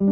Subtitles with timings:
[0.00, 0.08] 晚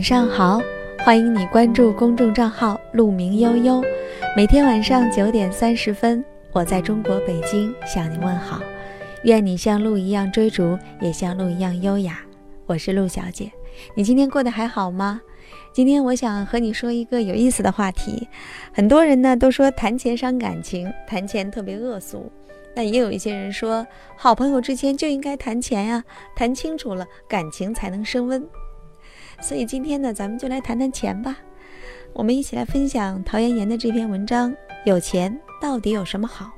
[0.00, 0.60] 上好，
[1.04, 3.82] 欢迎你关注公众账号“鹿鸣悠悠”。
[4.36, 8.60] 每天晚上九点三十分，我在中国北京向你问好。
[9.24, 12.20] 愿你像鹿一样追逐，也像鹿一样优雅。
[12.66, 13.50] 我是鹿小姐，
[13.94, 15.20] 你今天过得还好吗？
[15.72, 18.28] 今天我想和你说一个有意思的话题。
[18.72, 22.30] 很多人呢都说谈钱伤感情，谈钱特别恶俗。
[22.76, 28.44] 那也有一些人说，好朋友之间就应该谈钱呀，谈清楚了，感情才能升温。
[29.40, 31.36] 所以今天呢，咱们就来谈谈钱吧。
[32.12, 34.54] 我们一起来分享陶妍妍的这篇文章：
[34.84, 36.50] 有钱到底有什么好？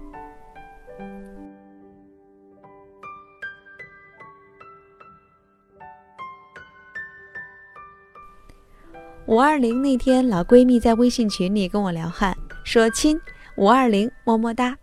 [9.27, 13.21] 五二零那天，老闺蜜在微信群里跟我聊汉，说：“亲，
[13.57, 14.79] 五二零，么么哒。”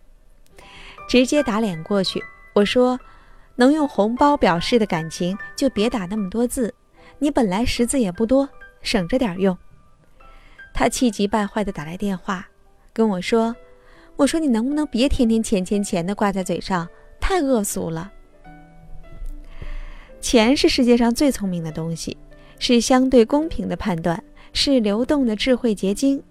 [1.08, 2.22] 直接打脸过去。
[2.54, 3.00] 我说
[3.56, 6.74] ：“能用红包表示的感情，就别打那么多字。
[7.18, 8.46] 你本来识字也不多，
[8.82, 9.56] 省着点用。”
[10.74, 12.46] 她气急败坏地打来电话，
[12.92, 13.56] 跟我说
[14.16, 16.86] ：“我说你能不能别天天钱钱钱的挂在嘴上，
[17.18, 18.12] 太恶俗了。
[20.20, 22.14] 钱是世界上最聪明的东西，
[22.58, 24.22] 是相对公平的判断，
[24.54, 26.22] 是流动的智慧结晶。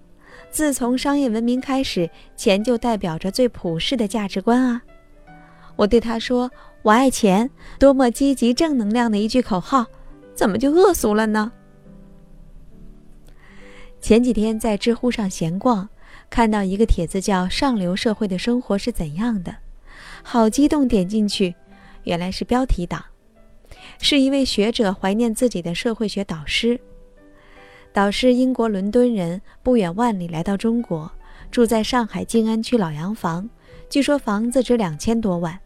[0.50, 4.82] 自从商业文明开始，钱就代表着最普世的价值观啊！”
[5.76, 6.50] 我对他说
[6.82, 9.86] ：“我爱钱，多么积极正能量的一句口号，
[10.34, 11.52] 怎么就恶俗了呢？”
[14.00, 15.88] 前几天在知乎上闲逛，
[16.30, 19.56] 看到一个帖子，叫“上流社会的生活是怎样的”，
[20.22, 21.54] 好激动，点进去，
[22.04, 23.04] 原来是标题党，
[23.98, 26.78] 是一位学者怀念自己的社会学导师。
[27.94, 31.12] 导师英国伦敦人，不远万里来到中国，
[31.52, 33.48] 住在上海静安区老洋房，
[33.88, 35.60] 据说房子值两千多万。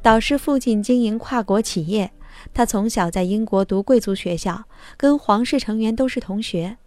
[0.00, 2.10] 导师父亲经营跨国企业，
[2.54, 4.64] 他从小在英国读贵族学校，
[4.96, 6.78] 跟皇室成员都是同学。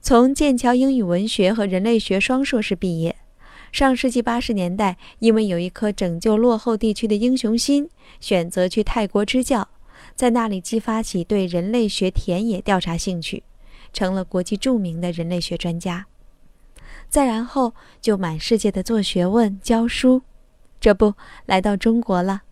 [0.00, 3.16] 从剑桥英语文学和人类学双硕士毕业，
[3.72, 9.66] 上世纪八十年代，因为有一颗拯救落后地区的英雄心，选择去泰国支教，
[10.14, 13.42] 在那里激发起对人类学田野调查兴趣，
[13.96, 16.04] 成了国际著名的人类学专家。
[17.08, 20.20] 再然后就满世界的做学问、教书，
[20.78, 21.14] 这不
[21.46, 22.42] 来到中国了。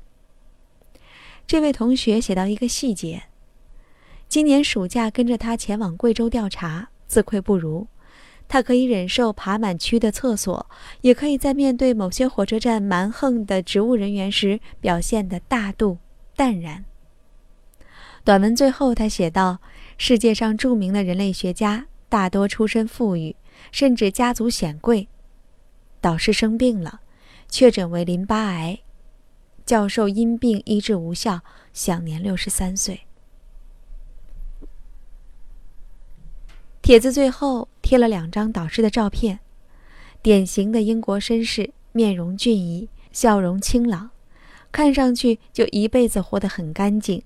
[1.47, 3.25] 这位同学写到一个细节：
[4.27, 6.89] 今年暑假跟着他前往贵州调查。
[7.07, 7.87] 自愧不如，
[8.49, 10.67] 他可以忍受爬满蛆的厕所，
[11.03, 15.99] 也可以在面对某些火车站蛮横的植物人员时表现得大度
[16.35, 16.87] 淡然。
[18.25, 19.59] 短文最后，他写道
[19.97, 23.37] ：“世界上著名的人类学家大多出身富裕，
[23.73, 25.09] 甚至家族显贵。
[26.01, 27.01] 导师生病了，
[27.49, 28.81] 确诊为淋巴癌，
[29.65, 31.41] 教授因病医治无效，
[31.73, 33.01] 享年六十三岁。”
[36.83, 39.41] 帖子最后贴了两张导师的照片，
[40.21, 44.11] 典型的英国绅士，面容俊逸，笑容清朗，
[44.71, 47.23] 看上去就一辈子活得很干净，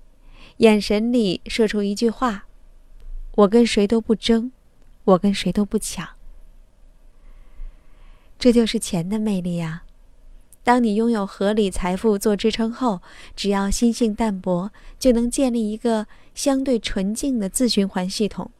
[0.57, 2.45] 眼神里射出一句话
[3.35, 4.51] ：“我跟谁都不争，
[5.03, 6.07] 我跟谁都不抢。”
[8.37, 9.83] 这就是钱的魅力呀！
[10.63, 13.01] 当你拥有合理财富做支撑后，
[13.35, 18.51] 只要心性淡泊，就能建立一个相对纯净的自循环系统。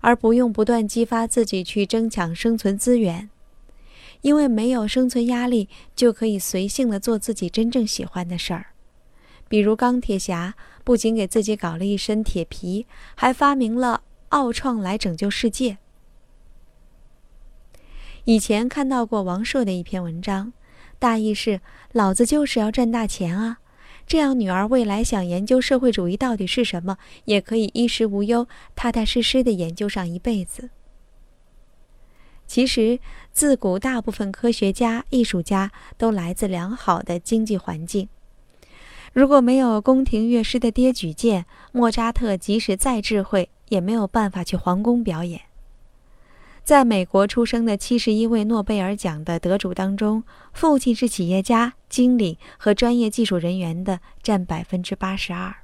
[0.00, 3.30] 而不用不断激发自己去争抢生存资源，
[4.20, 8.66] 因为没有生存压力，就可以随性的做自己真正喜欢的事儿。
[9.48, 15.78] 比如钢铁侠，不仅给自己搞了一身铁皮，还发明了奥创来拯救世界。
[18.24, 20.52] 以前看到过王朔的一篇文章，
[20.98, 21.60] 大意是：
[21.92, 23.58] 老子就是要赚大钱啊！
[24.04, 30.70] 这样，女儿未来想研究社会主义到底是什么，也可以衣食无忧、踏踏实实的研究上一辈子。
[32.46, 33.00] 其实，
[33.32, 38.08] 自古大部分科学家、艺术家都来自良好的经济环境。
[39.16, 45.40] 如果没有宫廷乐师的爹举荐，莫扎特即使再智慧，也没有办法去皇宫表演。
[46.62, 50.22] 在美国出生的七十一位诺贝尔奖的得主当中，
[50.52, 55.54] 父亲是企业家、经理和专业技术人员的占百分之八十二。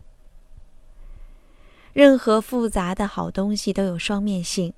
[1.93, 4.73] 任何复杂的好东西都有双面性，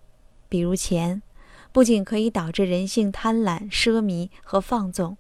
[0.49, 1.23] 比如钱，
[1.71, 5.17] 不仅可以导致人性贪婪、奢靡和放纵，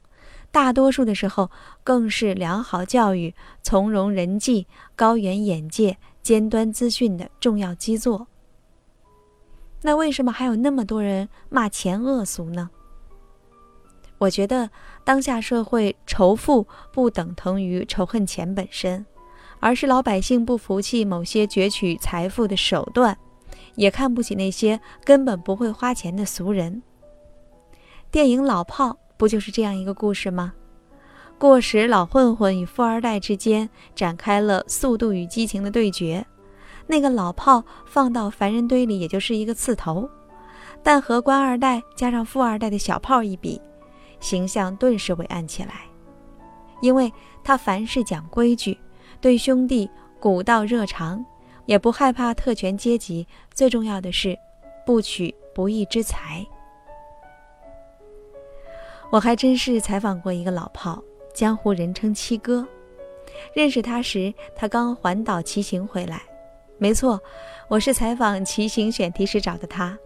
[0.54, 1.50] 大多数的时候
[1.82, 8.28] 更是良好教育、从容人际、高远眼界、尖端资讯的重要基座。
[9.82, 12.70] 那为什么还有那么多人骂钱恶俗呢？
[14.18, 14.70] 我觉得
[15.02, 19.04] 当下社会仇富不等同于仇恨钱本身，
[19.58, 23.18] 而是老百姓不服气某些攫取财富的手段，
[23.74, 26.80] 也看不起那些根本不会花钱的俗人。
[28.12, 30.52] 电影《老炮》不就是这样一个故事吗？
[31.38, 36.24] 过时老混混与富二代之间展开了《速度与激情》的对决。
[36.86, 40.08] 那个老炮放到凡人堆里也就是一个刺头，
[40.82, 43.60] 但和官二代加上富二代的小炮一比，
[44.20, 45.82] 形象顿时伟岸起来。
[46.80, 47.12] 因为
[47.42, 48.78] 他凡事讲规矩，
[49.20, 49.88] 对兄弟
[50.20, 51.24] 古道热肠，
[51.66, 53.26] 也不害怕特权阶级。
[53.54, 54.36] 最重要的是，
[54.84, 56.46] 不取不义之财。
[59.14, 61.00] 我还真是采访过一个老炮，
[61.32, 62.66] 江湖人称七哥。
[63.52, 66.20] 认识他时，他刚环岛骑行回来。
[66.78, 67.22] 没错，
[67.68, 69.96] 我是采访骑行选题时找的他。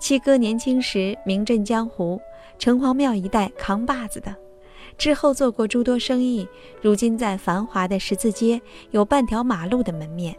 [0.00, 2.18] 七哥年轻时名震江湖，
[2.58, 4.34] 城隍庙一带扛把子的，
[4.96, 6.48] 之后做过诸多生意，
[6.80, 8.58] 如今在繁华的十字街
[8.92, 10.34] 有半条马路的门面。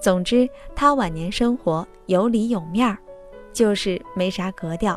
[0.00, 2.96] 总之，他晚年生活有里有面儿，
[3.52, 4.96] 就是没啥格调。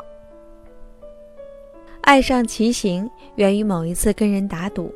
[2.02, 4.92] 爱上骑行源于某一次跟人打赌。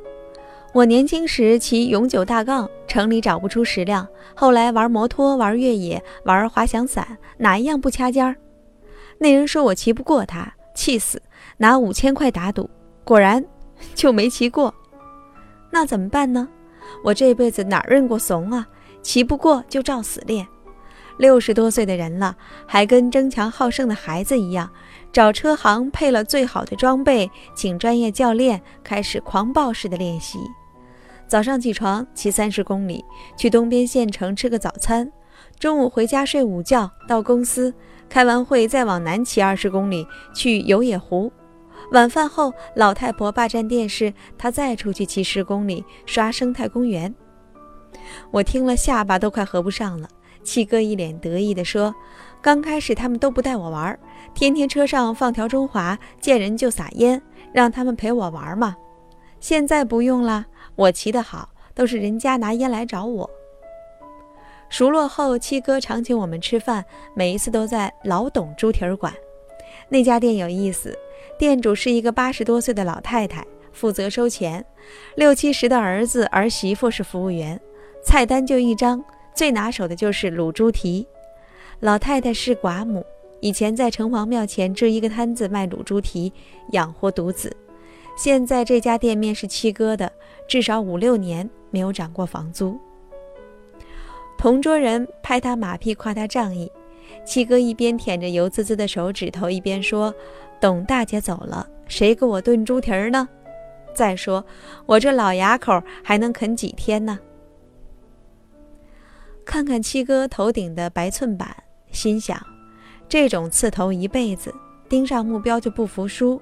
[0.73, 4.07] 我年轻时骑永久大杠，城里找不出十辆。
[4.35, 8.35] 后来玩摩托、玩越野、玩滑翔伞，哪一样不掐尖儿？
[9.19, 11.23] 那人说我骑不过他，气死，
[11.59, 12.69] 拿五千块打赌，
[13.05, 13.45] 果然
[13.95, 14.75] 就没骑过。
[15.71, 16.49] 那怎么办呢？
[17.05, 18.67] 我这辈子哪认过怂啊？
[19.03, 20.45] 骑不过就照死练。
[21.17, 24.71] 六十多岁的人了，还跟争强好胜的孩子一样，
[25.13, 30.39] 找车行配了最好的装备，请专业教练，开始狂暴式的练习。
[31.27, 33.05] 早上起床骑三十公里
[33.37, 35.11] 去东边县城吃个早餐，
[35.59, 37.73] 中午回家睡午觉，到公司
[38.09, 41.33] 开完会再往南骑二十公里去游野湖。
[41.93, 47.15] 晚饭后老太婆霸占电视，他再出去骑十公里刷生态公园。
[48.31, 50.09] 我听了下巴都快合不上了。
[50.45, 51.95] 七哥一脸得意地说
[52.41, 53.99] ：“刚开始他们都不带我玩，
[54.35, 57.21] 天天车上放条中华，见人就撒烟，
[57.53, 58.77] 让他们陪我玩嘛。
[59.41, 60.47] 现在不用了。”
[60.77, 63.31] 我骑得好，都是人家拿烟来找我。
[64.69, 69.15] 熟络后，七哥常请我们吃饭，每一次都在老董猪蹄儿馆。
[69.89, 70.99] 那家店有意思，
[71.39, 74.65] 店主是一个八十多岁的老太太，负责收钱，
[75.15, 77.61] 六七十的儿子儿媳妇是服务员，
[78.03, 79.01] 菜单就一张，
[79.35, 81.07] 最拿手的就是卤猪蹄。
[81.81, 83.05] 老太太是寡母，
[83.41, 86.33] 以前在城隍庙前支一个摊子卖卤猪蹄，
[86.71, 87.55] 养活独子。
[88.17, 90.11] 现在这家店面是七哥的，
[90.47, 92.79] 至少五六年没有涨过房租。
[94.39, 96.71] 同桌人拍他马屁，夸他仗义。
[97.25, 100.15] 七哥一边舔着油滋滋的手指头，一边说
[100.61, 103.29] ：“董大姐走了，谁给我炖猪蹄儿呢？
[103.95, 104.45] 再说
[104.87, 107.19] 我这老牙口还能啃几天呢？”
[109.45, 111.55] 看看七哥头顶的白寸板，
[111.91, 112.41] 心想：
[113.09, 114.53] 这种刺头一辈子
[114.89, 116.41] 盯上目标就不服输。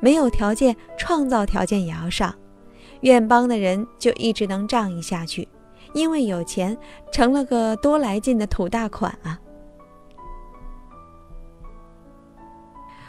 [0.00, 2.34] 没有条件，创造条件也要上。
[3.00, 5.48] 愿帮的人就一直能仗义下去，
[5.92, 6.76] 因为有钱，
[7.10, 9.40] 成了个多来劲的土大款啊！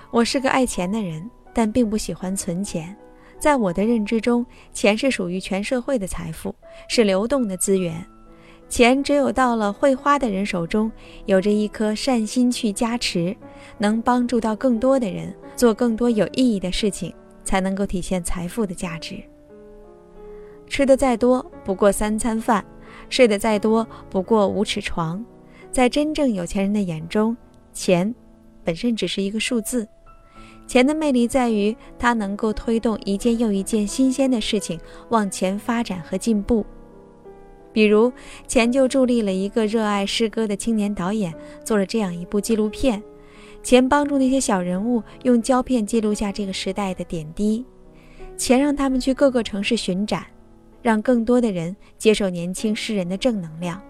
[0.09, 2.95] 我是个爱钱的人，但并不喜欢存钱。
[3.37, 6.55] 在我的认知中，钱是属于全社会的财富，
[6.87, 8.03] 是流动的资源。
[8.69, 10.91] 钱只有到了会花的人手中，
[11.25, 13.35] 有着一颗善心去加持，
[13.77, 15.33] 能帮助到更多的人。
[15.55, 19.21] 做更多有意义的事情，才能够体现财富的价值。
[20.67, 22.65] 吃的再多不过三餐饭，
[23.07, 25.23] 睡得再多不过五尺床。
[25.71, 27.37] 在真正有钱人的眼中，
[27.71, 28.13] 钱
[28.63, 29.87] 本身只是一个数字。
[30.65, 34.79] 钱的魅力在于它能够推动一件又一件新鲜的事情
[35.09, 36.65] 往前发展和进步。
[37.73, 38.13] 比如，
[38.47, 41.33] 钱就助力了一个热爱诗歌的青年导演，
[41.65, 43.01] 做了这样一部纪录片。
[43.63, 47.65] 钱帮助那些小人物用胶片记录下这个时代的点滴，
[48.37, 50.25] 钱让他们去各个城市巡展，
[50.81, 53.81] 让更多的人接受年轻诗人的正能量。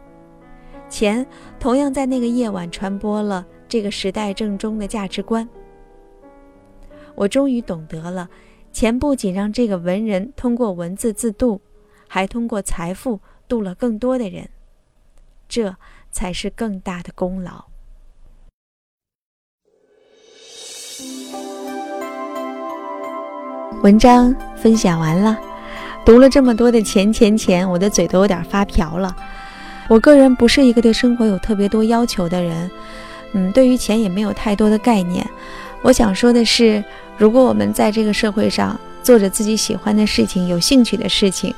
[0.89, 1.25] 钱
[1.59, 5.49] 同样在那个夜晚传播了这个时代正中的价值观。
[7.15, 8.29] 我终于懂得了，
[8.71, 11.59] 钱不仅让这个文人通过文字自渡，
[12.07, 14.49] 还通过财富渡了更多的人，
[15.47, 15.75] 这
[16.11, 17.65] 才是更大的功劳。
[23.81, 25.37] 文章分享完了，
[26.05, 29.15] 读了这么多的钱钱钱，我的嘴都有点发瓢了。
[29.89, 32.71] 我个人不是一个对生活有特别多要求的人，
[33.33, 35.29] 嗯，对于钱也没有太多的概念。
[35.81, 36.81] 我想说的是，
[37.17, 41.53] 如果我们在这个社会上做着自己喜欢的事情、有兴趣的事情，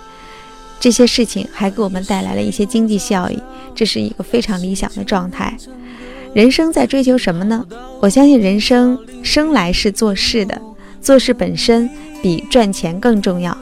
[0.79, 3.39] 这些事情还给我们带来了一些经济效益，
[3.74, 5.58] 这是一个非常理想的状态。
[6.34, 7.65] 人生在追求什么呢？
[8.01, 10.62] 我相信人生生来是做事的，
[11.01, 11.89] 做事本身
[12.22, 13.58] 比赚钱更重要。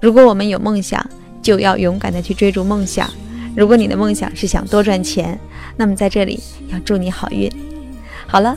[0.00, 1.04] 如果我们有梦想，
[1.42, 3.10] 就要勇敢的去追逐梦想。
[3.56, 5.38] 如果你的梦想是想多赚钱，
[5.76, 6.38] 那么在这里
[6.70, 7.50] 要祝你好运。
[8.26, 8.56] 好了，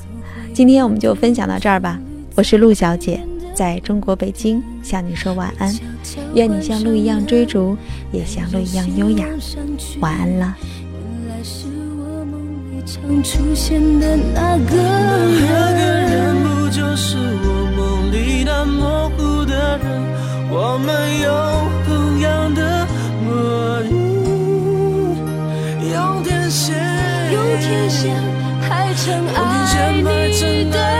[0.54, 1.98] 今天我们就分享到这儿吧。
[2.36, 3.22] 我是陆小姐，
[3.60, 5.76] 在中国北京向你说晚安。
[6.34, 7.76] 愿你像鹿一样追逐，
[8.10, 9.26] 也像鹿一样优雅。
[10.00, 10.56] 晚安了。
[20.52, 20.80] 我？
[20.80, 21.28] 们有
[21.86, 22.88] 同样的
[23.26, 23.90] 魔力，
[25.92, 26.74] 用天线，
[27.34, 28.16] 用天线
[28.62, 30.99] 排成爱你的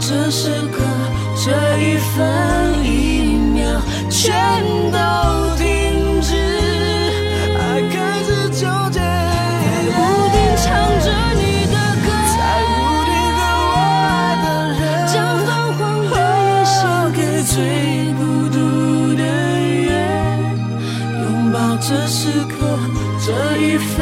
[0.00, 0.76] 这时刻，
[1.44, 2.86] 这一分一
[3.54, 3.62] 秒，
[4.10, 4.32] 全
[4.90, 4.96] 都
[5.56, 5.62] 停
[6.20, 6.34] 止。
[7.56, 7.60] 爱
[7.90, 9.98] 开始纠结，在屋
[10.32, 10.64] 顶唱
[11.00, 12.70] 着你的歌，在屋
[13.06, 14.12] 顶和我爱
[14.42, 14.44] 的
[14.78, 15.14] 人，将
[15.46, 15.48] 泛
[15.78, 16.12] 黄的
[16.44, 16.72] 夜献
[17.12, 17.54] 给最
[18.14, 18.56] 孤独
[19.16, 19.90] 的人。
[21.22, 22.52] 拥抱这时刻，
[23.24, 23.26] 这
[23.58, 23.96] 一分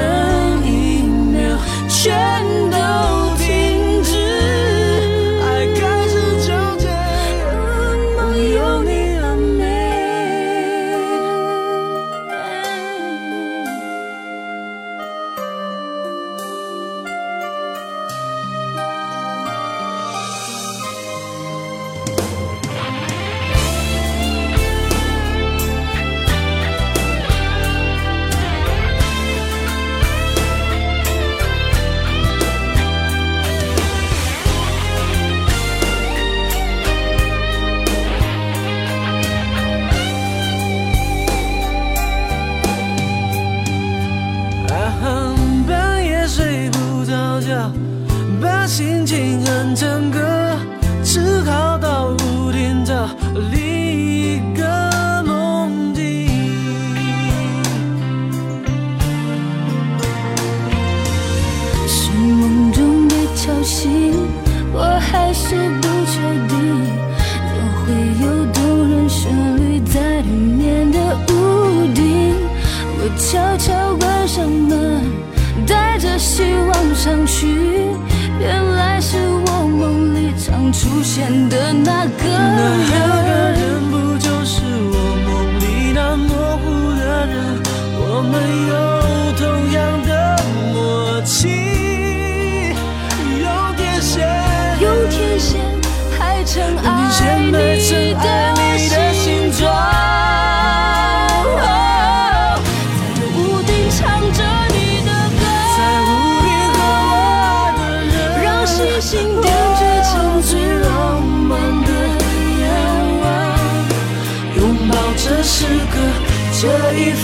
[80.80, 83.19] 出现的那个人，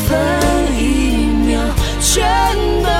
[0.07, 0.19] 分
[0.77, 1.61] 一秒，
[2.01, 2.23] 全
[2.83, 2.96] 都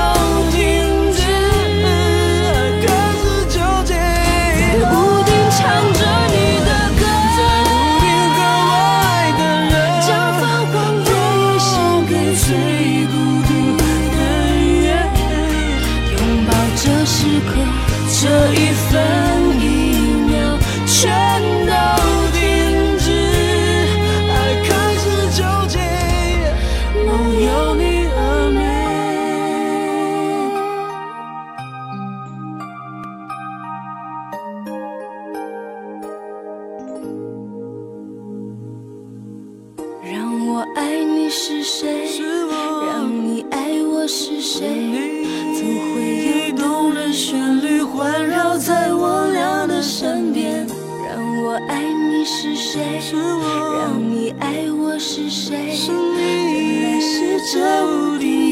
[53.57, 55.75] 让你爱我是谁？
[56.17, 58.46] 原来是这。